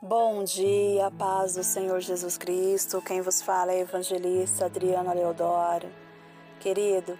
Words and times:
Bom 0.00 0.44
dia, 0.44 1.10
paz 1.18 1.54
do 1.54 1.64
Senhor 1.64 1.98
Jesus 1.98 2.38
Cristo. 2.38 3.02
Quem 3.02 3.20
vos 3.20 3.42
fala 3.42 3.72
é 3.72 3.78
a 3.78 3.80
evangelista 3.80 4.66
Adriana 4.66 5.12
Leodoro. 5.12 5.88
Querido, 6.60 7.18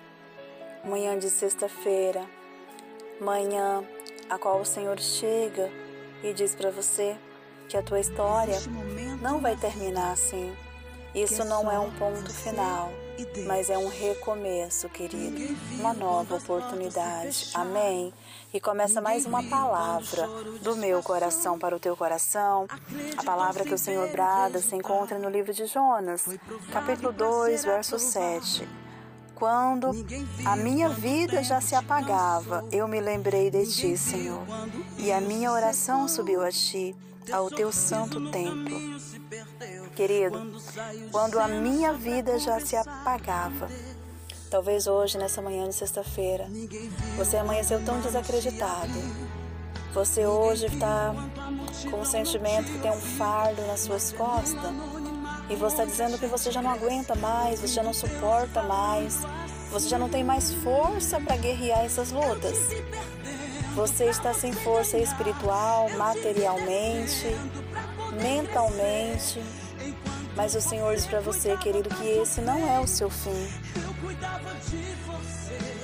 manhã 0.84 1.18
de 1.18 1.28
sexta-feira, 1.28 2.24
manhã 3.20 3.82
a 4.30 4.38
qual 4.38 4.60
o 4.60 4.64
Senhor 4.64 4.96
chega 5.00 5.68
e 6.22 6.32
diz 6.32 6.54
para 6.54 6.70
você 6.70 7.16
que 7.68 7.76
a 7.76 7.82
tua 7.82 7.98
história 7.98 8.54
não 9.20 9.40
vai 9.40 9.56
terminar 9.56 10.12
assim. 10.12 10.56
Isso 11.12 11.44
não 11.44 11.68
é 11.68 11.80
um 11.80 11.90
ponto 11.98 12.32
final, 12.32 12.92
mas 13.46 13.70
é 13.70 13.78
um 13.78 13.88
recomeço, 13.88 14.88
querido, 14.88 15.56
uma 15.78 15.92
nova 15.92 16.36
oportunidade. 16.36 17.50
Amém? 17.54 18.12
E 18.52 18.60
começa 18.60 19.00
mais 19.00 19.26
uma 19.26 19.42
palavra 19.42 20.26
do 20.62 20.76
meu 20.76 21.02
coração 21.02 21.58
para 21.58 21.76
o 21.76 21.80
teu 21.80 21.96
coração. 21.96 22.66
A 23.16 23.22
palavra 23.22 23.64
que 23.64 23.74
o 23.74 23.78
Senhor 23.78 24.08
brada 24.10 24.60
se 24.60 24.74
encontra 24.74 25.18
no 25.18 25.28
livro 25.28 25.52
de 25.52 25.66
Jonas, 25.66 26.26
capítulo 26.72 27.12
2, 27.12 27.64
verso 27.64 27.98
7. 27.98 28.68
Quando 29.34 29.90
a 30.44 30.56
minha 30.56 30.88
vida 30.88 31.42
já 31.44 31.60
se 31.60 31.74
apagava, 31.74 32.64
eu 32.72 32.88
me 32.88 33.00
lembrei 33.00 33.50
de 33.50 33.64
ti, 33.66 33.96
Senhor, 33.96 34.42
e 34.98 35.12
a 35.12 35.20
minha 35.20 35.52
oração 35.52 36.08
subiu 36.08 36.42
a 36.42 36.50
ti, 36.50 36.96
ao 37.32 37.50
teu 37.50 37.72
santo 37.72 38.30
templo. 38.30 38.78
Querido, 39.94 40.60
quando 41.10 41.38
a 41.38 41.48
minha 41.48 41.92
vida 41.92 42.38
já 42.38 42.60
se 42.60 42.76
apagava, 42.76 43.68
talvez 44.50 44.86
hoje, 44.86 45.18
nessa 45.18 45.42
manhã 45.42 45.68
de 45.68 45.74
sexta-feira, 45.74 46.46
você 47.16 47.36
amanheceu 47.36 47.84
tão 47.84 48.00
desacreditado. 48.00 48.92
Você 49.94 50.26
hoje 50.26 50.66
está 50.66 51.14
com 51.90 52.00
o 52.00 52.06
sentimento 52.06 52.70
que 52.70 52.78
tem 52.78 52.90
um 52.90 53.00
fardo 53.00 53.62
nas 53.66 53.80
suas 53.80 54.12
costas 54.12 54.70
e 55.48 55.56
você 55.56 55.74
está 55.74 55.84
dizendo 55.84 56.18
que 56.18 56.26
você 56.26 56.52
já 56.52 56.60
não 56.60 56.70
aguenta 56.70 57.14
mais, 57.14 57.60
você 57.60 57.68
já 57.68 57.82
não 57.82 57.94
suporta 57.94 58.62
mais, 58.62 59.22
você 59.70 59.88
já 59.88 59.98
não 59.98 60.08
tem 60.08 60.22
mais 60.22 60.52
força 60.52 61.20
para 61.20 61.36
guerrear 61.36 61.80
essas 61.80 62.12
lutas. 62.12 62.58
Você 63.78 64.06
está 64.06 64.34
sem 64.34 64.52
força 64.52 64.98
espiritual, 64.98 65.88
materialmente, 65.90 67.28
mentalmente. 68.20 69.40
Mas 70.34 70.56
o 70.56 70.60
Senhor 70.60 70.96
diz 70.96 71.06
para 71.06 71.20
você, 71.20 71.56
querido, 71.58 71.88
que 71.88 72.04
esse 72.04 72.40
não 72.40 72.58
é 72.68 72.80
o 72.80 72.88
seu 72.88 73.08
fim. 73.08 73.48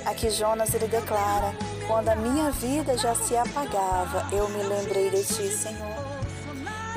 Aqui 0.05 0.29
Jonas 0.29 0.75
ele 0.75 0.89
declara: 0.89 1.55
Quando 1.87 2.09
a 2.09 2.17
minha 2.17 2.51
vida 2.51 2.99
já 2.99 3.15
se 3.15 3.37
apagava, 3.37 4.27
eu 4.33 4.49
me 4.49 4.65
lembrei 4.65 5.11
de 5.11 5.23
ti, 5.23 5.49
Senhor. 5.49 5.95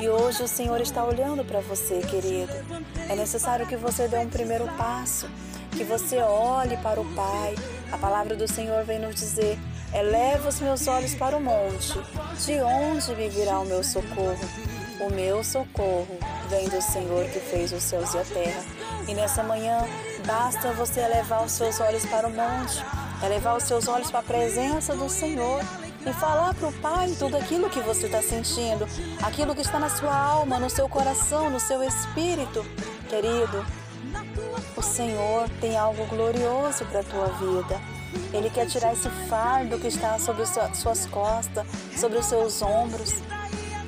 E 0.00 0.08
hoje 0.08 0.42
o 0.42 0.48
Senhor 0.48 0.80
está 0.80 1.04
olhando 1.04 1.44
para 1.44 1.60
você, 1.60 2.00
querido. 2.00 2.52
É 3.08 3.14
necessário 3.14 3.68
que 3.68 3.76
você 3.76 4.08
dê 4.08 4.18
um 4.18 4.28
primeiro 4.28 4.66
passo, 4.76 5.30
que 5.70 5.84
você 5.84 6.18
olhe 6.18 6.76
para 6.78 7.00
o 7.00 7.14
Pai. 7.14 7.54
A 7.92 7.98
palavra 7.98 8.34
do 8.34 8.48
Senhor 8.48 8.84
vem 8.84 8.98
nos 8.98 9.14
dizer: 9.14 9.56
Eleva 9.92 10.48
os 10.48 10.60
meus 10.60 10.86
olhos 10.86 11.14
para 11.14 11.36
o 11.36 11.40
monte, 11.40 11.98
de 12.44 12.60
onde 12.60 13.14
me 13.14 13.28
virá 13.30 13.58
o 13.60 13.64
meu 13.64 13.82
socorro? 13.82 14.38
O 15.00 15.10
meu 15.10 15.42
socorro 15.42 16.18
vem 16.50 16.68
do 16.68 16.82
Senhor 16.82 17.24
que 17.30 17.40
fez 17.40 17.72
os 17.72 17.82
céus 17.82 18.12
e 18.12 18.18
a 18.18 18.24
terra. 18.24 18.62
E 19.06 19.14
nessa 19.14 19.42
manhã, 19.42 19.86
basta 20.26 20.72
você 20.72 21.00
elevar 21.00 21.42
os 21.44 21.52
seus 21.52 21.80
olhos 21.80 22.04
para 22.04 22.28
o 22.28 22.30
monte, 22.30 22.84
elevar 23.24 23.56
os 23.56 23.64
seus 23.64 23.88
olhos 23.88 24.10
para 24.10 24.20
a 24.20 24.24
presença 24.24 24.94
do 24.94 25.08
Senhor 25.08 25.62
e 26.04 26.12
falar 26.12 26.52
para 26.54 26.68
o 26.68 26.72
Pai 26.74 27.14
tudo 27.18 27.36
aquilo 27.36 27.70
que 27.70 27.80
você 27.80 28.06
está 28.06 28.20
sentindo, 28.20 28.86
aquilo 29.22 29.54
que 29.54 29.62
está 29.62 29.78
na 29.78 29.88
sua 29.88 30.14
alma, 30.14 30.58
no 30.58 30.68
seu 30.68 30.88
coração, 30.88 31.48
no 31.48 31.58
seu 31.58 31.82
espírito. 31.82 32.64
Querido, 33.08 33.64
o 34.76 34.82
Senhor 34.82 35.48
tem 35.60 35.78
algo 35.78 36.04
glorioso 36.06 36.84
para 36.86 37.00
a 37.00 37.04
tua 37.04 37.28
vida. 37.28 37.97
Ele 38.32 38.50
quer 38.50 38.66
tirar 38.66 38.92
esse 38.92 39.08
fardo 39.28 39.78
que 39.78 39.88
está 39.88 40.18
sobre 40.18 40.44
suas 40.74 41.06
costas, 41.06 41.66
sobre 41.96 42.18
os 42.18 42.26
seus 42.26 42.60
ombros, 42.62 43.14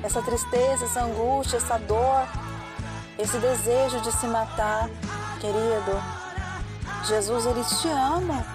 essa 0.03 0.21
tristeza, 0.21 0.85
essa 0.85 1.03
angústia, 1.03 1.57
essa 1.57 1.77
dor, 1.77 2.27
esse 3.17 3.37
desejo 3.37 4.01
de 4.01 4.11
se 4.11 4.27
matar. 4.27 4.89
Querido, 5.39 6.01
Jesus, 7.07 7.45
Ele 7.45 7.63
te 7.63 7.87
ama. 7.87 8.45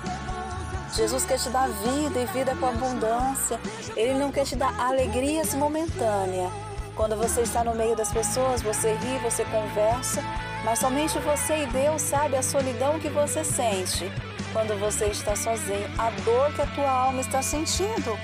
Jesus 0.94 1.25
quer 1.25 1.38
te 1.38 1.50
dar 1.50 1.69
vida 1.69 2.21
e 2.21 2.27
vida 2.27 2.54
com 2.56 2.66
abundância. 2.66 3.60
Ele 3.97 4.15
não 4.15 4.33
quer 4.33 4.44
te 4.44 4.56
dar 4.56 4.78
alegrias 4.81 5.54
momentâneas. 5.54 6.50
Quando 6.94 7.16
você 7.16 7.43
está 7.43 7.62
no 7.62 7.75
meio 7.75 7.94
das 7.94 8.10
pessoas, 8.10 8.62
você 8.62 8.94
ri, 8.94 9.19
você 9.19 9.44
conversa, 9.44 10.22
mas 10.65 10.78
somente 10.78 11.19
você 11.19 11.65
e 11.65 11.66
Deus 11.66 12.00
sabe 12.00 12.37
a 12.37 12.43
solidão 12.43 12.98
que 12.98 13.10
você 13.10 13.44
sente 13.44 14.10
quando 14.56 14.75
você 14.81 15.09
está 15.09 15.37
sozinho, 15.37 15.87
a 15.99 16.09
dor 16.25 16.50
que 16.55 16.62
a 16.62 16.67
tua 16.69 16.91
alma 16.91 17.21
está 17.21 17.43
sentindo. 17.43 18.19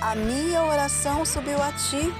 A 0.00 0.16
minha 0.16 0.64
oração 0.64 1.24
subiu 1.24 1.62
a 1.62 1.70
ti, 1.70 2.12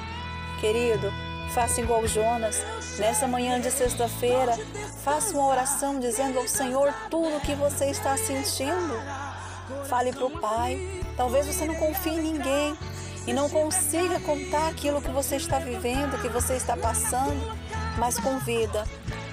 querido. 0.60 1.12
Faça 1.52 1.80
igual 1.80 2.06
Jonas. 2.06 2.64
Nessa 2.96 3.26
manhã 3.26 3.60
de 3.60 3.72
sexta-feira, 3.72 4.56
faça 5.02 5.34
uma 5.34 5.48
oração 5.48 5.98
dizendo 5.98 6.38
ao 6.38 6.46
Senhor 6.46 6.94
tudo 7.10 7.38
o 7.38 7.40
que 7.40 7.56
você 7.56 7.86
está 7.86 8.16
sentindo. 8.16 8.94
Fale 9.88 10.12
para 10.12 10.26
o 10.26 10.30
Pai. 10.30 11.02
Talvez 11.16 11.44
você 11.44 11.64
não 11.64 11.74
confie 11.74 12.10
em 12.10 12.22
ninguém 12.22 12.78
e 13.26 13.32
não 13.32 13.50
consiga 13.50 14.20
contar 14.20 14.68
aquilo 14.68 15.02
que 15.02 15.10
você 15.10 15.34
está 15.34 15.58
vivendo, 15.58 16.22
que 16.22 16.28
você 16.28 16.54
está 16.54 16.76
passando, 16.76 17.52
mas 17.98 18.16
convida. 18.16 18.84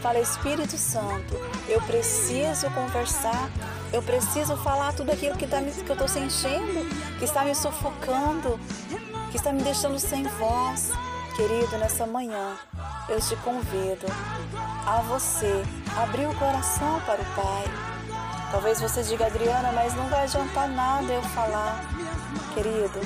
Fala, 0.06 0.20
Espírito 0.20 0.78
Santo, 0.78 1.34
eu 1.68 1.82
preciso 1.82 2.70
conversar, 2.76 3.50
eu 3.92 4.04
preciso 4.04 4.56
falar 4.58 4.94
tudo 4.94 5.12
aquilo 5.12 5.36
que, 5.36 5.48
tá, 5.48 5.60
que 5.60 5.90
eu 5.90 5.94
estou 5.94 6.08
sentindo, 6.08 7.18
que 7.18 7.26
está 7.26 7.44
me 7.44 7.56
sufocando, 7.56 8.60
que 9.32 9.38
está 9.38 9.52
me 9.52 9.64
deixando 9.64 9.98
sem 9.98 10.24
voz. 10.26 10.92
Querido, 11.36 11.80
nessa 11.80 12.06
manhã 12.06 12.56
eu 13.10 13.20
te 13.20 13.36
convido 13.38 14.06
a 14.86 15.02
você 15.10 15.64
abrir 15.98 16.28
o 16.28 16.36
coração 16.36 17.02
para 17.02 17.20
o 17.20 17.26
Pai. 17.34 17.64
Talvez 18.52 18.80
você 18.80 19.02
diga, 19.02 19.26
Adriana, 19.26 19.72
mas 19.72 19.96
não 19.96 20.08
vai 20.08 20.26
adiantar 20.26 20.70
nada 20.70 21.12
eu 21.12 21.24
falar. 21.24 21.84
Querido, 22.54 23.00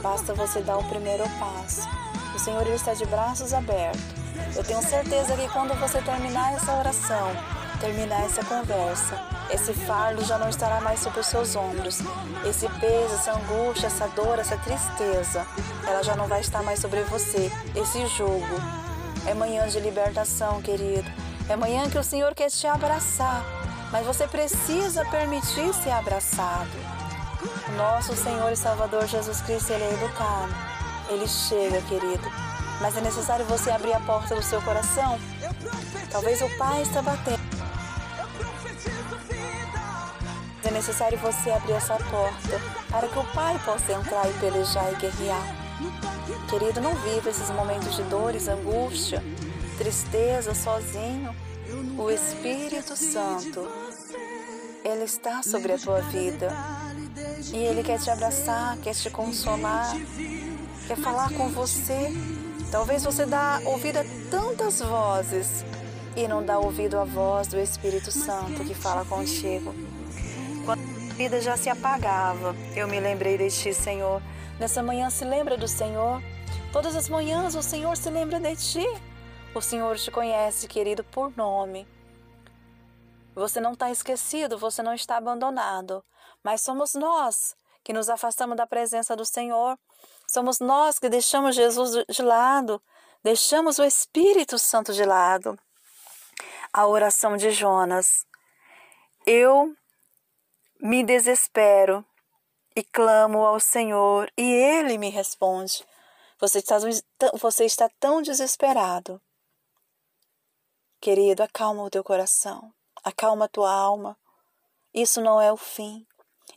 basta 0.00 0.32
você 0.32 0.62
dar 0.62 0.78
o 0.78 0.84
primeiro 0.84 1.24
passo. 1.38 1.86
O 2.34 2.38
Senhor 2.38 2.66
está 2.68 2.94
de 2.94 3.04
braços 3.04 3.52
abertos. 3.52 4.27
Eu 4.56 4.64
tenho 4.64 4.82
certeza 4.82 5.36
que 5.36 5.48
quando 5.48 5.78
você 5.78 6.00
terminar 6.02 6.54
essa 6.54 6.72
oração, 6.72 7.30
terminar 7.80 8.24
essa 8.24 8.44
conversa, 8.44 9.18
esse 9.50 9.72
fardo 9.72 10.24
já 10.24 10.36
não 10.36 10.48
estará 10.48 10.80
mais 10.80 11.00
sobre 11.00 11.20
os 11.20 11.26
seus 11.26 11.54
ombros. 11.56 12.00
Esse 12.44 12.68
peso, 12.68 13.14
essa 13.14 13.32
angústia, 13.32 13.86
essa 13.86 14.08
dor, 14.08 14.38
essa 14.38 14.56
tristeza, 14.58 15.46
ela 15.86 16.02
já 16.02 16.16
não 16.16 16.26
vai 16.26 16.40
estar 16.40 16.62
mais 16.62 16.80
sobre 16.80 17.02
você. 17.04 17.50
Esse 17.74 18.06
jugo. 18.08 18.78
É 19.26 19.34
manhã 19.34 19.68
de 19.68 19.78
libertação, 19.80 20.62
querido. 20.62 21.10
É 21.48 21.56
manhã 21.56 21.88
que 21.88 21.98
o 21.98 22.04
Senhor 22.04 22.34
quer 22.34 22.50
te 22.50 22.66
abraçar, 22.66 23.44
mas 23.90 24.06
você 24.06 24.26
precisa 24.26 25.04
permitir 25.06 25.72
ser 25.74 25.90
abraçado. 25.90 26.70
Nosso 27.76 28.14
Senhor 28.16 28.50
e 28.52 28.56
Salvador 28.56 29.06
Jesus 29.06 29.40
Cristo, 29.42 29.72
Ele 29.72 29.84
é 29.84 29.92
educado. 29.92 30.54
Ele 31.10 31.26
chega, 31.26 31.80
querido. 31.82 32.30
Mas 32.80 32.96
é 32.96 33.00
necessário 33.00 33.44
você 33.46 33.70
abrir 33.70 33.92
a 33.92 34.00
porta 34.00 34.34
do 34.34 34.42
seu 34.42 34.62
coração. 34.62 35.18
Talvez 36.10 36.40
o 36.40 36.48
Pai 36.56 36.82
está 36.82 37.02
batendo. 37.02 37.48
É 40.64 40.70
necessário 40.70 41.18
você 41.18 41.50
abrir 41.50 41.72
essa 41.72 41.96
porta 41.96 42.60
para 42.90 43.08
que 43.08 43.18
o 43.18 43.24
Pai 43.32 43.58
possa 43.64 43.92
entrar 43.92 44.28
e 44.28 44.32
pelejar 44.34 44.92
e 44.92 44.96
guerrear. 44.96 45.56
Querido, 46.48 46.80
não 46.80 46.94
viva 46.96 47.30
esses 47.30 47.50
momentos 47.50 47.96
de 47.96 48.02
dores, 48.04 48.48
angústia, 48.48 49.22
tristeza 49.76 50.54
sozinho. 50.54 51.34
O 51.98 52.10
Espírito 52.10 52.96
Santo, 52.96 53.68
Ele 54.84 55.04
está 55.04 55.42
sobre 55.42 55.72
a 55.72 55.78
tua 55.78 56.00
vida. 56.02 56.48
E 57.52 57.56
Ele 57.56 57.82
quer 57.82 57.98
te 57.98 58.10
abraçar, 58.10 58.76
quer 58.78 58.94
te 58.94 59.10
consolar, 59.10 59.94
quer 60.86 60.96
falar 60.96 61.32
com 61.32 61.48
você. 61.48 62.12
Talvez 62.70 63.02
você 63.02 63.24
dá 63.24 63.62
ouvido 63.64 63.96
a 63.96 64.04
tantas 64.30 64.80
vozes 64.80 65.64
e 66.14 66.28
não 66.28 66.44
dá 66.44 66.58
ouvido 66.58 66.98
à 66.98 67.04
voz 67.04 67.48
do 67.48 67.58
Espírito 67.58 68.10
Santo 68.10 68.62
que 68.62 68.74
fala 68.74 69.06
contigo. 69.06 69.74
Quando 70.66 70.80
a 70.80 71.14
vida 71.14 71.40
já 71.40 71.56
se 71.56 71.70
apagava, 71.70 72.54
eu 72.76 72.86
me 72.86 73.00
lembrei 73.00 73.38
de 73.38 73.48
ti, 73.50 73.72
Senhor. 73.72 74.20
Nessa 74.60 74.82
manhã 74.82 75.08
se 75.08 75.24
lembra 75.24 75.56
do 75.56 75.66
Senhor. 75.66 76.22
Todas 76.70 76.94
as 76.94 77.08
manhãs 77.08 77.54
o 77.54 77.62
Senhor 77.62 77.96
se 77.96 78.10
lembra 78.10 78.38
de 78.38 78.54
ti. 78.56 78.86
O 79.54 79.62
Senhor 79.62 79.96
te 79.96 80.10
conhece, 80.10 80.68
querido, 80.68 81.02
por 81.02 81.34
nome. 81.34 81.88
Você 83.34 83.60
não 83.60 83.72
está 83.72 83.90
esquecido, 83.90 84.58
você 84.58 84.82
não 84.82 84.92
está 84.92 85.16
abandonado, 85.16 86.04
mas 86.44 86.60
somos 86.60 86.94
nós 86.94 87.56
que 87.82 87.92
nos 87.92 88.08
afastamos 88.08 88.56
da 88.56 88.66
presença 88.66 89.16
do 89.16 89.24
Senhor 89.24 89.78
Somos 90.30 90.60
nós 90.60 90.98
que 90.98 91.08
deixamos 91.08 91.56
Jesus 91.56 92.04
de 92.06 92.22
lado, 92.22 92.82
deixamos 93.22 93.78
o 93.78 93.84
Espírito 93.84 94.58
Santo 94.58 94.92
de 94.92 95.04
lado. 95.04 95.58
A 96.70 96.86
oração 96.86 97.36
de 97.36 97.50
Jonas. 97.50 98.26
Eu 99.26 99.74
me 100.78 101.02
desespero 101.02 102.04
e 102.76 102.84
clamo 102.84 103.44
ao 103.44 103.58
Senhor 103.58 104.30
e 104.36 104.42
Ele 104.42 104.98
me 104.98 105.08
responde. 105.08 105.84
Você 106.38 106.58
está, 106.58 106.76
você 107.34 107.64
está 107.64 107.90
tão 107.98 108.20
desesperado. 108.20 109.20
Querido, 111.00 111.42
acalma 111.42 111.82
o 111.84 111.90
teu 111.90 112.04
coração, 112.04 112.72
acalma 113.02 113.46
a 113.46 113.48
tua 113.48 113.72
alma. 113.72 114.16
Isso 114.92 115.22
não 115.22 115.40
é 115.40 115.50
o 115.50 115.56
fim, 115.56 116.06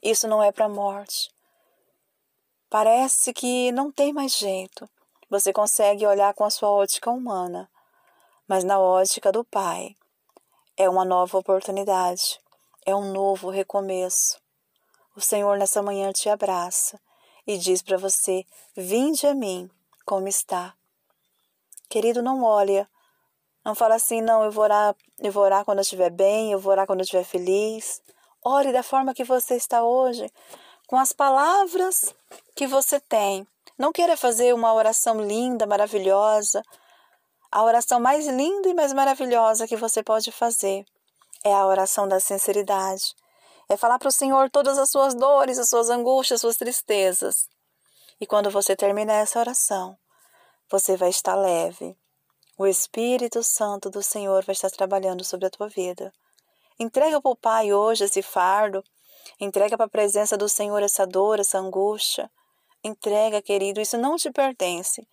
isso 0.01 0.27
não 0.27 0.41
é 0.41 0.51
para 0.51 0.69
morte. 0.69 1.31
Parece 2.69 3.33
que 3.33 3.71
não 3.71 3.91
tem 3.91 4.13
mais 4.13 4.37
jeito. 4.37 4.89
Você 5.29 5.51
consegue 5.51 6.05
olhar 6.05 6.33
com 6.33 6.43
a 6.43 6.49
sua 6.49 6.69
ótica 6.69 7.09
humana, 7.09 7.69
mas 8.47 8.63
na 8.63 8.79
ótica 8.79 9.31
do 9.31 9.43
Pai 9.43 9.95
é 10.77 10.89
uma 10.89 11.05
nova 11.05 11.37
oportunidade, 11.37 12.39
é 12.85 12.95
um 12.95 13.11
novo 13.11 13.49
recomeço. 13.49 14.39
O 15.15 15.21
Senhor 15.21 15.57
nessa 15.57 15.81
manhã 15.81 16.11
te 16.11 16.29
abraça 16.29 16.99
e 17.45 17.57
diz 17.57 17.81
para 17.81 17.97
você: 17.97 18.45
Vinde 18.75 19.27
a 19.27 19.35
mim, 19.35 19.69
como 20.05 20.27
está. 20.27 20.73
Querido, 21.89 22.21
não 22.21 22.43
olha, 22.43 22.89
não 23.63 23.75
fala 23.75 23.95
assim, 23.95 24.21
não, 24.21 24.43
eu 24.43 24.51
vou 24.51 24.63
orar, 24.63 24.95
eu 25.19 25.31
vou 25.31 25.43
orar 25.43 25.63
quando 25.63 25.79
eu 25.79 25.83
estiver 25.83 26.09
bem, 26.09 26.51
eu 26.51 26.59
vou 26.59 26.71
orar 26.71 26.87
quando 26.87 26.99
eu 26.99 27.03
estiver 27.03 27.23
feliz. 27.23 28.01
Ore 28.43 28.71
da 28.71 28.81
forma 28.81 29.13
que 29.13 29.23
você 29.23 29.55
está 29.55 29.83
hoje, 29.83 30.31
com 30.87 30.97
as 30.97 31.11
palavras 31.11 32.13
que 32.55 32.65
você 32.65 32.99
tem. 32.99 33.47
Não 33.77 33.91
queira 33.91 34.17
fazer 34.17 34.53
uma 34.53 34.73
oração 34.73 35.21
linda, 35.21 35.67
maravilhosa. 35.67 36.63
A 37.51 37.63
oração 37.63 37.99
mais 37.99 38.27
linda 38.27 38.69
e 38.69 38.73
mais 38.73 38.93
maravilhosa 38.93 39.67
que 39.67 39.75
você 39.75 40.01
pode 40.01 40.31
fazer 40.31 40.85
é 41.43 41.53
a 41.53 41.65
oração 41.65 42.07
da 42.07 42.19
sinceridade. 42.19 43.15
É 43.69 43.77
falar 43.77 43.99
para 43.99 44.09
o 44.09 44.11
Senhor 44.11 44.49
todas 44.49 44.77
as 44.77 44.89
suas 44.89 45.13
dores, 45.13 45.57
as 45.57 45.69
suas 45.69 45.89
angústias, 45.89 46.37
as 46.37 46.41
suas 46.41 46.57
tristezas. 46.57 47.47
E 48.19 48.25
quando 48.25 48.49
você 48.49 48.75
terminar 48.75 49.15
essa 49.15 49.39
oração, 49.39 49.97
você 50.69 50.97
vai 50.97 51.09
estar 51.09 51.35
leve. 51.35 51.97
O 52.57 52.67
Espírito 52.67 53.41
Santo 53.43 53.89
do 53.89 54.03
Senhor 54.03 54.43
vai 54.43 54.53
estar 54.53 54.69
trabalhando 54.69 55.23
sobre 55.23 55.47
a 55.47 55.49
tua 55.49 55.67
vida. 55.67 56.11
Entrega 56.81 57.21
para 57.21 57.29
o 57.29 57.35
Pai 57.35 57.71
hoje 57.71 58.05
esse 58.05 58.23
fardo. 58.23 58.83
Entrega 59.39 59.77
para 59.77 59.85
a 59.85 59.89
presença 59.89 60.35
do 60.35 60.49
Senhor 60.49 60.81
essa 60.81 61.05
dor, 61.05 61.39
essa 61.39 61.59
angústia. 61.59 62.27
Entrega, 62.83 63.39
querido, 63.39 63.79
isso 63.79 63.99
não 63.99 64.15
te 64.15 64.31
pertence. 64.31 65.07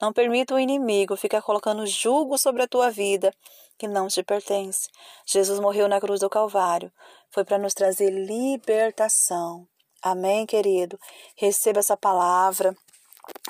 Não 0.00 0.12
permita 0.12 0.54
o 0.54 0.58
inimigo 0.60 1.16
ficar 1.16 1.42
colocando 1.42 1.84
julgo 1.84 2.38
sobre 2.38 2.62
a 2.62 2.68
tua 2.68 2.92
vida 2.92 3.34
que 3.76 3.88
não 3.88 4.06
te 4.06 4.22
pertence. 4.22 4.88
Jesus 5.26 5.58
morreu 5.58 5.88
na 5.88 6.00
cruz 6.00 6.20
do 6.20 6.30
Calvário. 6.30 6.92
Foi 7.28 7.44
para 7.44 7.58
nos 7.58 7.74
trazer 7.74 8.10
libertação. 8.10 9.66
Amém, 10.00 10.46
querido? 10.46 10.96
Receba 11.34 11.80
essa 11.80 11.96
palavra. 11.96 12.72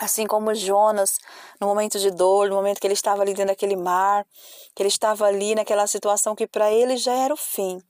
Assim 0.00 0.26
como 0.26 0.54
Jonas, 0.54 1.18
no 1.60 1.66
momento 1.66 1.98
de 1.98 2.10
dor, 2.10 2.48
no 2.48 2.56
momento 2.56 2.80
que 2.80 2.86
ele 2.86 2.94
estava 2.94 3.20
ali 3.20 3.34
dentro 3.34 3.48
daquele 3.48 3.76
mar, 3.76 4.26
que 4.74 4.82
ele 4.82 4.88
estava 4.88 5.26
ali 5.26 5.54
naquela 5.54 5.86
situação 5.86 6.34
que 6.34 6.46
para 6.46 6.72
ele 6.72 6.96
já 6.96 7.12
era 7.12 7.34
o 7.34 7.36
fim, 7.36 7.82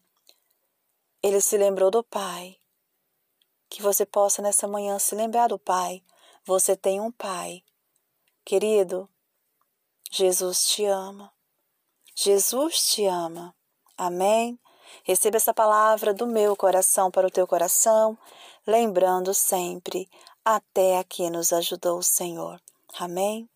ele 1.22 1.40
se 1.40 1.56
lembrou 1.56 1.88
do 1.88 2.02
Pai. 2.02 2.56
Que 3.68 3.80
você 3.80 4.04
possa 4.04 4.42
nessa 4.42 4.66
manhã 4.66 4.98
se 4.98 5.14
lembrar 5.14 5.46
do 5.46 5.58
Pai. 5.58 6.02
Você 6.44 6.76
tem 6.76 7.00
um 7.00 7.12
Pai. 7.12 7.62
Querido, 8.44 9.08
Jesus 10.10 10.64
te 10.64 10.84
ama. 10.86 11.32
Jesus 12.16 12.88
te 12.88 13.06
ama. 13.06 13.54
Amém? 13.96 14.58
Receba 15.04 15.36
essa 15.36 15.54
palavra 15.54 16.12
do 16.12 16.26
meu 16.26 16.56
coração 16.56 17.08
para 17.08 17.28
o 17.28 17.30
teu 17.30 17.46
coração, 17.46 18.18
lembrando 18.66 19.32
sempre: 19.32 20.08
até 20.44 20.98
aqui 20.98 21.28
nos 21.30 21.52
ajudou 21.52 21.98
o 21.98 22.02
Senhor. 22.02 22.60
Amém? 22.98 23.48